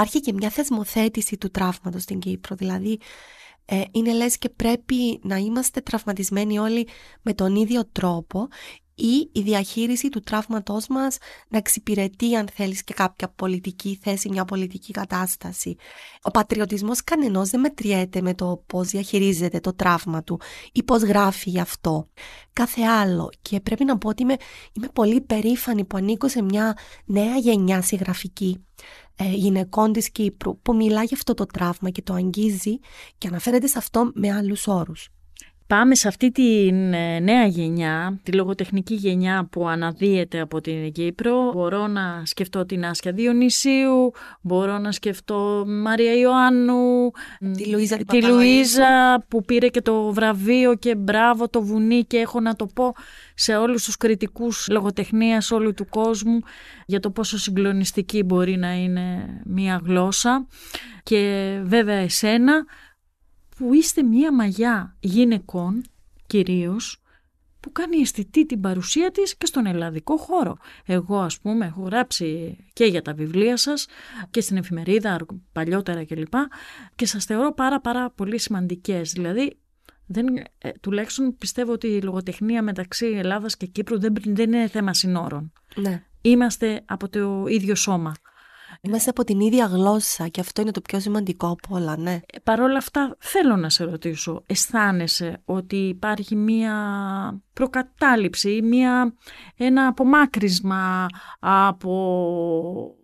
[0.00, 2.56] υπάρχει και μια θεσμοθέτηση του τραύματος στην Κύπρο.
[2.56, 3.00] Δηλαδή
[3.64, 6.88] ε, είναι λες και πρέπει να είμαστε τραυματισμένοι όλοι
[7.22, 8.48] με τον ίδιο τρόπο
[8.98, 14.44] ή η διαχείριση του τραύματός μας να εξυπηρετεί αν θέλεις και κάποια πολιτική θέση, μια
[14.44, 15.76] πολιτική κατάσταση.
[16.22, 20.40] Ο πατριωτισμός κανενός δεν μετριέται με το πώς διαχειρίζεται το τραύμα του
[20.72, 22.08] ή πώς γράφει γι' αυτό.
[22.52, 23.30] Κάθε άλλο.
[23.42, 24.36] Και πρέπει να πω ότι είμαι,
[24.72, 28.64] είμαι πολύ περήφανη που ανήκω σε μια νέα γενιά συγγραφική
[29.16, 32.78] ε, γυναικών της Κύπρου που μιλά για αυτό το τραύμα και το αγγίζει
[33.18, 35.08] και αναφέρεται σε αυτό με άλλους όρους.
[35.68, 36.72] Πάμε σε αυτή τη
[37.22, 41.52] νέα γενιά, τη λογοτεχνική γενιά που αναδύεται από την Κύπρο.
[41.52, 47.10] Μπορώ να σκεφτώ την Άσια Διονυσίου, μπορώ να σκεφτώ Μαρία Ιωάννου,
[47.56, 48.28] Τη Λουίζα, την τη Παπαλαΐζου.
[48.28, 52.94] Λουίζα που πήρε και το βραβείο και μπράβο το βουνί και έχω να το πω
[53.34, 56.40] σε όλους τους κριτικούς λογοτεχνίας όλου του κόσμου
[56.86, 60.46] για το πόσο συγκλονιστική μπορεί να είναι μία γλώσσα
[61.02, 62.64] και βέβαια εσένα
[63.58, 65.82] που είστε μία μαγιά γυναικών
[66.26, 67.02] κυρίως
[67.60, 70.56] που κάνει αισθητή την παρουσία της και στον ελλαδικό χώρο.
[70.84, 73.86] Εγώ ας πούμε έχω γράψει και για τα βιβλία σας
[74.30, 75.18] και στην εφημερίδα
[75.52, 76.34] παλιότερα κλπ.
[76.94, 79.12] Και σας θεωρώ πάρα πάρα πολύ σημαντικές.
[79.12, 79.58] Δηλαδή
[80.06, 80.26] δεν,
[80.58, 85.52] ε, τουλάχιστον πιστεύω ότι η λογοτεχνία μεταξύ Ελλάδας και Κύπρου δεν, δεν είναι θέμα συνόρων.
[85.74, 86.04] Ναι.
[86.20, 88.14] Είμαστε από το ίδιο σώμα.
[88.80, 92.20] Είμαστε από την ίδια γλώσσα και αυτό είναι το πιο σημαντικό από όλα, ναι.
[92.32, 96.74] Ε, Παρ' όλα αυτά θέλω να σε ρωτήσω, αισθάνεσαι ότι υπάρχει μία
[97.52, 99.14] προκατάληψη ή μία,
[99.56, 101.06] ένα απομάκρυσμα
[101.38, 102.96] από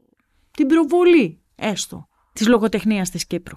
[0.51, 3.57] την προβολή έστω της λογοτεχνίας της Κύπρου;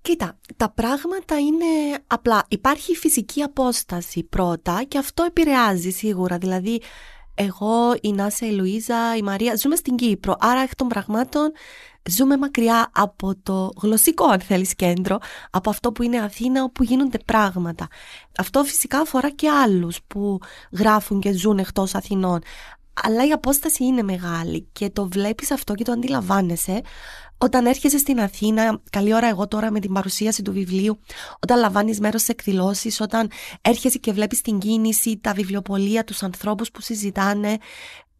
[0.00, 2.44] Κοίτα, τα πράγματα είναι απλά.
[2.48, 6.38] Υπάρχει φυσική απόσταση πρώτα και αυτό επηρεάζει σίγουρα.
[6.38, 6.80] Δηλαδή,
[7.38, 10.36] εγώ, η Νάσα, η Λουίζα, η Μαρία ζούμε στην Κύπρο.
[10.40, 11.52] Άρα, εκ των πραγμάτων,
[12.10, 15.18] ζούμε μακριά από το γλωσσικό, αν θέλεις, κέντρο,
[15.50, 17.88] από αυτό που είναι Αθήνα, όπου γίνονται πράγματα.
[18.38, 20.38] Αυτό φυσικά αφορά και άλλους που
[20.78, 22.40] γράφουν και ζουν εκτός Αθηνών.
[23.02, 26.80] Αλλά η απόσταση είναι μεγάλη και το βλέπεις αυτό και το αντιλαμβάνεσαι.
[27.38, 30.98] Όταν έρχεσαι στην Αθήνα, καλή ώρα εγώ τώρα με την παρουσίαση του βιβλίου,
[31.40, 33.30] όταν λαμβάνεις μέρος σε εκδηλώσεις, όταν
[33.60, 37.56] έρχεσαι και βλέπεις την κίνηση, τα βιβλιοπολία, τους ανθρώπους που συζητάνε,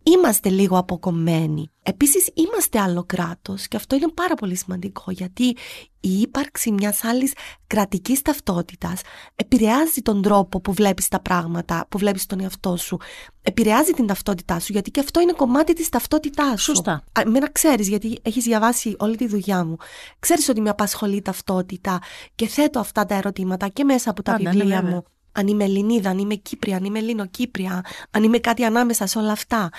[0.02, 1.70] είμαστε λίγο αποκομμένοι.
[1.82, 5.56] Επίσης είμαστε άλλο κράτος και αυτό είναι πάρα πολύ σημαντικό γιατί
[6.00, 7.32] η ύπαρξη μιας άλλης
[7.66, 9.00] κρατικής ταυτότητας
[9.34, 12.98] επηρεάζει τον τρόπο που βλέπεις τα πράγματα, που βλέπεις τον εαυτό σου.
[13.42, 16.74] Επηρεάζει την ταυτότητά σου γιατί και αυτό είναι κομμάτι της ταυτότητάς σου.
[16.74, 17.04] Σωστά.
[17.24, 19.76] Εμένα ξέρεις γιατί έχεις διαβάσει όλη τη δουλειά μου.
[20.18, 21.98] Ξέρεις ότι με απασχολεί η ταυτότητα
[22.34, 24.94] και θέτω αυτά τα ερωτήματα και μέσα από τα Πάντα, ναι, βιβλία βέβαια.
[24.94, 25.04] μου
[25.38, 29.32] αν είμαι Ελληνίδα, αν είμαι Κύπρια, αν είμαι Ελληνοκύπρια, αν είμαι κάτι ανάμεσα σε όλα
[29.32, 29.70] αυτά.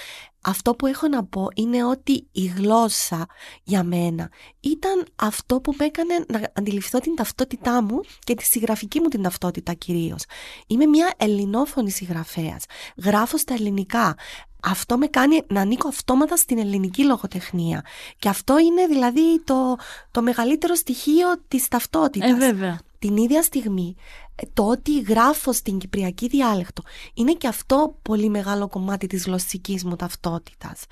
[0.41, 3.25] Αυτό που έχω να πω είναι ότι η γλώσσα
[3.63, 8.99] για μένα ήταν αυτό που με έκανε να αντιληφθώ την ταυτότητά μου και τη συγγραφική
[8.99, 10.23] μου την ταυτότητα κυρίως.
[10.67, 12.63] Είμαι μια ελληνόφωνη συγγραφέας.
[13.03, 14.15] Γράφω στα ελληνικά.
[14.61, 17.85] Αυτό με κάνει να ανήκω αυτόματα στην ελληνική λογοτεχνία.
[18.19, 19.75] Και αυτό είναι δηλαδή το,
[20.11, 22.29] το μεγαλύτερο στοιχείο της ταυτότητας.
[22.29, 22.79] Ε, βέβαια.
[22.99, 23.95] Την ίδια στιγμή
[24.35, 26.83] ε, το ότι γράφω στην κυπριακή διάλεκτο
[27.13, 30.85] είναι και αυτό πολύ μεγάλο κομμάτι της γλωσσικής μου ταυτότητας.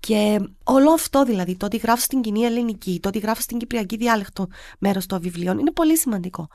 [0.00, 3.96] Και όλο αυτό δηλαδή, το ότι γράφω στην κοινή ελληνική, το ότι γράφω στην κυπριακή
[3.96, 4.46] διάλεκτο
[4.78, 6.48] μέρος των βιβλίων είναι πολύ σημαντικό.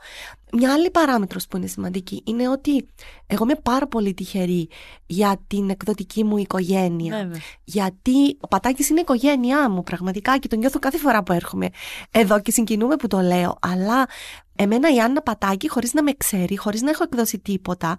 [0.52, 2.88] Μια άλλη παράμετρος που είναι σημαντική είναι ότι
[3.26, 4.68] εγώ είμαι πάρα πολύ τυχερή
[5.06, 7.16] για την εκδοτική μου οικογένεια.
[7.16, 7.40] Βέβαια.
[7.64, 11.68] Γιατί ο Πατάκης είναι η οικογένειά μου πραγματικά και τον νιώθω κάθε φορά που έρχομαι
[12.10, 13.58] εδώ και συγκινούμε που το λέω.
[13.60, 14.06] Αλλά
[14.56, 17.96] εμένα η Άννα Πατάκη χωρίς να με ξέρει, χωρίς να έχω εκδώσει τίποτα,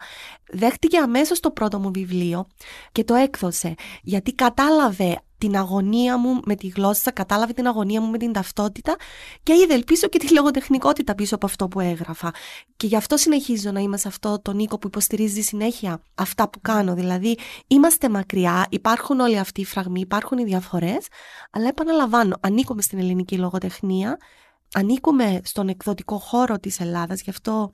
[0.51, 2.47] δέχτηκε αμέσως το πρώτο μου βιβλίο
[2.91, 3.73] και το έκδοσε.
[4.01, 8.95] Γιατί κατάλαβε την αγωνία μου με τη γλώσσα, κατάλαβε την αγωνία μου με την ταυτότητα
[9.43, 12.33] και είδε ελπίζω και τη λογοτεχνικότητα πίσω από αυτό που έγραφα.
[12.77, 16.61] Και γι' αυτό συνεχίζω να είμαι σε αυτό τον Νίκο που υποστηρίζει συνέχεια αυτά που
[16.61, 16.93] κάνω.
[16.93, 21.07] Δηλαδή, είμαστε μακριά, υπάρχουν όλοι αυτοί οι φραγμοί, υπάρχουν οι διαφορές,
[21.51, 24.17] αλλά επαναλαμβάνω, ανήκουμε στην ελληνική λογοτεχνία,
[24.73, 27.73] ανήκουμε στον εκδοτικό χώρο της Ελλάδας, γι' αυτό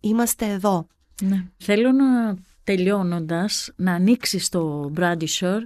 [0.00, 0.86] είμαστε εδώ.
[1.22, 1.44] Ναι.
[1.56, 5.60] Θέλω να τελειώνοντας να ανοίξεις το Brandy Shore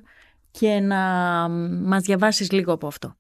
[0.51, 0.99] και να
[1.83, 3.15] μας διαβάσεις λίγο από αυτό.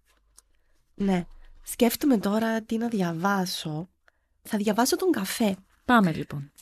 [0.94, 1.24] Ναι,
[1.62, 3.88] σκέφτομαι τώρα τι να διαβάσω.
[4.42, 5.56] Θα διαβάσω τον καφέ.
[5.84, 6.52] Πάμε λοιπόν.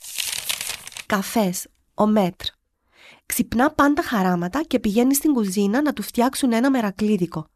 [1.07, 2.47] Καφές, ο Μέτρ.
[3.27, 7.47] Ξυπνά πάντα χαράματα και πηγαίνει στην κουζίνα να του φτιάξουν ένα μερακλίδικο.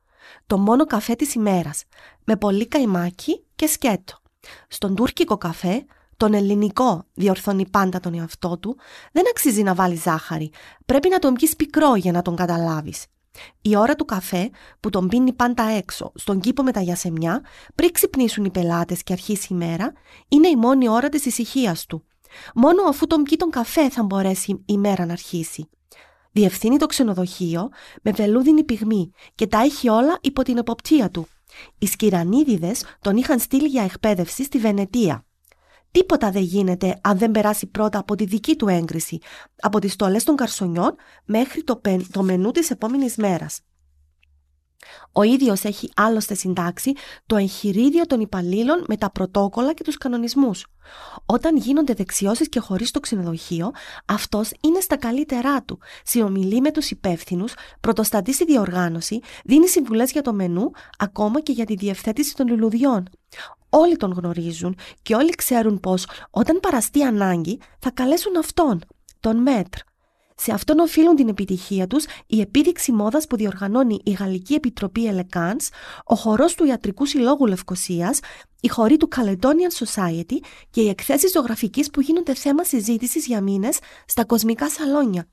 [0.46, 1.84] Το μόνο καφέ της ημέρας,
[2.24, 4.16] με πολύ καϊμάκι και σκέτο.
[4.68, 5.84] Στον τουρκικό καφέ,
[6.16, 8.76] τον ελληνικό διορθώνει πάντα τον εαυτό του,
[9.12, 10.50] δεν αξίζει να βάλει ζάχαρη.
[10.86, 13.06] Πρέπει να τον πιεις πικρό για να τον καταλάβεις.
[13.62, 17.40] Η ώρα του καφέ που τον πίνει πάντα έξω, στον κήπο με τα γιασεμιά,
[17.74, 19.92] πριν ξυπνήσουν οι πελάτες και αρχίσει η μέρα,
[20.28, 22.04] είναι η μόνη ώρα της ησυχίας του.
[22.54, 25.68] Μόνο αφού τον πιει τον καφέ θα μπορέσει η μέρα να αρχίσει.
[26.32, 27.68] Διευθύνει το ξενοδοχείο
[28.02, 31.26] με βελούδινη πυγμή και τα έχει όλα υπό την εποπτεία του.
[31.78, 35.26] Οι σκυρανίδιδες τον είχαν στείλει για εκπαίδευση στη Βενετία.
[35.90, 39.18] Τίποτα δεν γίνεται αν δεν περάσει πρώτα από τη δική του έγκριση,
[39.60, 43.60] από τις στολές των καρσονιών μέχρι το, πεν, το μενού της επόμενης μέρας.
[45.12, 46.92] Ο ίδιος έχει άλλωστε συντάξει
[47.26, 50.66] το εγχειρίδιο των υπαλλήλων με τα πρωτόκολλα και τους κανονισμούς.
[51.26, 53.70] Όταν γίνονται δεξιώσεις και χωρίς το ξενοδοχείο,
[54.06, 55.78] αυτός είναι στα καλύτερά του.
[56.04, 61.64] Συνομιλεί με τους υπεύθυνους, πρωτοστατεί στη διοργάνωση, δίνει συμβουλές για το μενού, ακόμα και για
[61.64, 63.08] τη διευθέτηση των λουλουδιών.
[63.68, 68.80] Όλοι τον γνωρίζουν και όλοι ξέρουν πως όταν παραστεί ανάγκη θα καλέσουν αυτόν,
[69.20, 69.78] τον Μέτρ.
[70.44, 75.68] Σε αυτόν οφείλουν την επιτυχία τους η επίδειξη μόδας που διοργανώνει η Γαλλική Επιτροπή Ελεκάνς,
[76.04, 78.20] ο χορός του Ιατρικού Συλλόγου Λευκοσίας,
[78.60, 80.36] η χορή του Caledonian Society
[80.70, 85.28] και οι εκθέσεις ζωγραφικής που γίνονται θέμα συζήτησης για μήνες στα κοσμικά σαλόνια.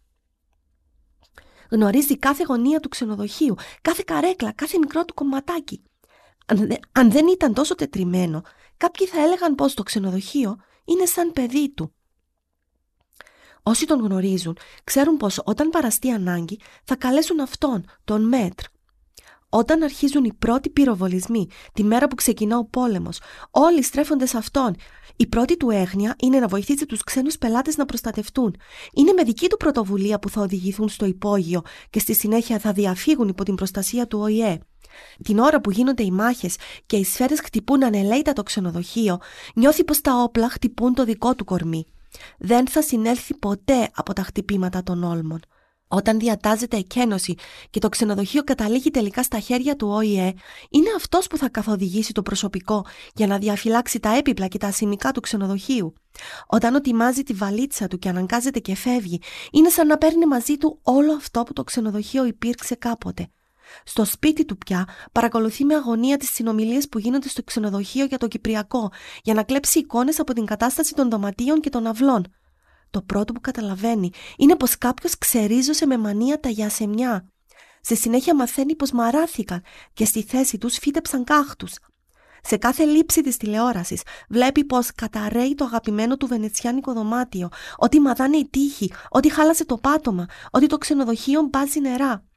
[1.72, 5.84] Γνωρίζει κάθε γωνία του ξενοδοχείου, κάθε καρέκλα, κάθε μικρό του κομματάκι.
[6.92, 8.42] Αν δεν ήταν τόσο τετριμένο,
[8.78, 11.94] κάποιοι θα έλεγαν πως το ξενοδοχείο είναι σαν παιδί του.
[13.64, 18.64] Όσοι τον γνωρίζουν, ξέρουν πως όταν παραστεί ανάγκη θα καλέσουν αυτόν, τον Μέτρ.
[19.50, 23.20] Όταν αρχίζουν οι πρώτοι πυροβολισμοί, τη μέρα που ξεκινά ο πόλεμος,
[23.52, 24.76] όλοι στρέφονται σε αυτόν.
[25.16, 28.56] Η πρώτη του έγνοια είναι να βοηθήσει τους ξένους πελάτες να προστατευτούν.
[28.94, 33.28] Είναι με δική του πρωτοβουλία που θα οδηγηθούν στο υπόγειο και στη συνέχεια θα διαφύγουν
[33.28, 34.60] υπό την προστασία του ΟΗΕ.
[35.24, 39.20] Την ώρα που γίνονται οι μάχες και οι σφαίρες χτυπούν ανελαίητα το ξενοδοχείο,
[39.56, 41.86] νιώθει πως τα όπλα χτυπούν το δικό του κορμί.
[42.38, 45.40] Δεν θα συνέλθει ποτέ από τα χτυπήματα των όλμων.
[45.92, 47.36] Όταν διατάζεται εκένωση
[47.70, 50.34] και το ξενοδοχείο καταλήγει τελικά στα χέρια του ΟΗΕ,
[50.70, 55.12] είναι αυτός που θα καθοδηγήσει το προσωπικό για να διαφυλάξει τα έπιπλα και τα ασημικά
[55.12, 55.94] του ξενοδοχείου.
[56.48, 60.80] Όταν ετοιμάζει τη βαλίτσα του και αναγκάζεται και φεύγει, είναι σαν να παίρνει μαζί του
[60.82, 63.30] όλο αυτό που το ξενοδοχείο υπήρξε κάποτε.
[63.84, 68.28] Στο σπίτι του πια παρακολουθεί με αγωνία τις συνομιλίες που γίνονται στο ξενοδοχείο για το
[68.28, 68.92] Κυπριακό,
[69.24, 72.34] για να κλέψει εικόνες από την κατάσταση των δωματίων και των αυλών.
[72.90, 77.32] Το πρώτο που καταλαβαίνει είναι πως κάποιος ξερίζωσε με μανία τα γιασεμιά.
[77.82, 81.74] Σε συνέχεια μαθαίνει πως μαράθηκαν και στη θέση τους φύτεψαν κάχτους.
[82.44, 88.38] Σε κάθε λήψη της τηλεόρασης βλέπει πως καταραίει το αγαπημένο του βενετσιάνικο δωμάτιο, ότι μαδάνε
[88.38, 92.29] η τύχη, ότι χάλασε το πάτωμα, ότι το ξενοδοχείο μπάζει νερά.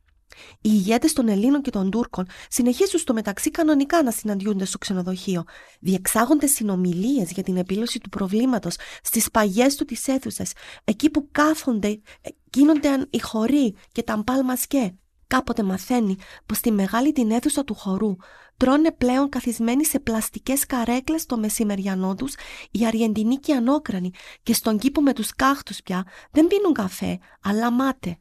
[0.60, 5.44] Οι ηγέτες των Ελλήνων και των Τούρκων συνεχίζουν στο μεταξύ κανονικά να συναντιούνται στο ξενοδοχείο.
[5.80, 10.44] Διεξάγονται συνομιλίες για την επίλυση του προβλήματος στις παγιές του τι αίθουσε,
[10.84, 14.96] εκεί που κάθονται, ε, γίνονται οι χωροί και τα μπάλμασκέ.
[15.26, 16.16] Κάποτε μαθαίνει
[16.46, 18.16] πως στη μεγάλη την αίθουσα του χορού
[18.56, 22.34] τρώνε πλέον καθισμένοι σε πλαστικές καρέκλες το μεσημεριανό τους
[22.70, 24.10] οι Αριεντινοί και οι Ανόκρανοι
[24.42, 28.18] και στον κήπο με τους κάχτους πια δεν πίνουν καφέ, αλλά μάτε.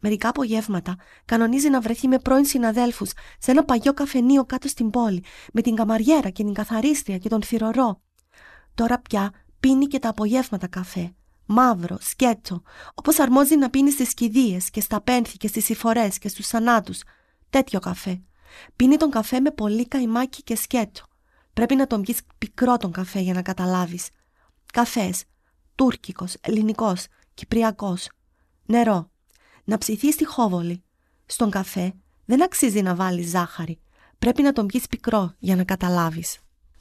[0.00, 5.24] Μερικά απογεύματα κανονίζει να βρεθεί με πρώην συναδέλφους σε ένα παγιό καφενείο κάτω στην πόλη,
[5.52, 8.00] με την καμαριέρα και την καθαρίστρια και τον θηρορό.
[8.74, 11.14] Τώρα πια πίνει και τα απογεύματα καφέ.
[11.46, 12.62] Μαύρο, σκέτσο,
[12.94, 17.02] όπως αρμόζει να πίνει στις κηδείες και στα πένθη και στις υφορέ και στους θανάτους.
[17.50, 18.22] Τέτοιο καφέ.
[18.76, 21.04] Πίνει τον καφέ με πολύ καϊμάκι και σκέτσο.
[21.52, 24.08] Πρέπει να τον πιεις πικρό τον καφέ για να καταλάβεις.
[24.72, 25.24] Καφές.
[25.74, 28.08] Τούρκικος, ελληνικός, κυπριακός.
[28.66, 29.09] Νερό
[29.70, 30.82] να ψηθεί στη χόβολη.
[31.26, 31.92] Στον καφέ
[32.24, 33.78] δεν αξίζει να βάλεις ζάχαρη.
[34.18, 36.38] Πρέπει να τον πιεις πικρό για να καταλάβεις.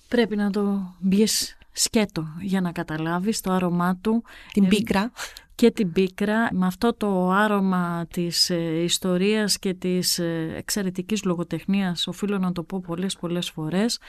[0.08, 4.24] Πρέπει να το πιεις σκέτο για να καταλάβεις το άρωμά του.
[4.52, 5.12] Την πίκρα.
[5.56, 12.08] Και την πίκρα με αυτό το άρωμα της ε, ιστορίας και της ε, εξαιρετικής λογοτεχνίας
[12.08, 14.00] οφείλω να το πω πολλές πολλές φορές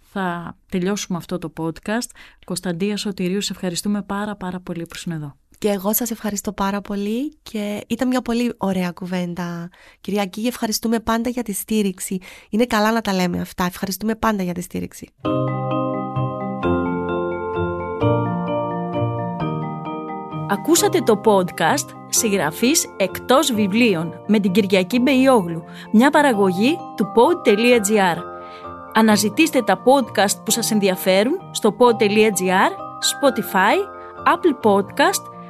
[0.00, 2.10] θα τελειώσουμε αυτό το podcast.
[2.44, 5.36] Κωνσταντία Σωτηρίου, σε ευχαριστούμε πάρα πάρα πολύ που ήσουν εδώ.
[5.58, 9.68] Και εγώ σας ευχαριστώ πάρα πολύ και ήταν μια πολύ ωραία κουβέντα.
[10.00, 12.18] Κυριακή, ευχαριστούμε πάντα για τη στήριξη.
[12.50, 13.64] Είναι καλά να τα λέμε αυτά.
[13.64, 15.08] Ευχαριστούμε πάντα για τη στήριξη.
[20.50, 28.16] Ακούσατε το podcast «Συγγραφής εκτός βιβλίων» με την Κυριακή Μπεϊόγλου, μια παραγωγή του pod.gr.
[28.92, 32.70] Αναζητήστε τα podcast που σας ενδιαφέρουν στο pod.gr,
[33.10, 33.76] Spotify,
[34.26, 35.27] Apple Podcast